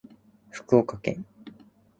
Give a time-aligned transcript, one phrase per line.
[0.49, 1.23] 福岡県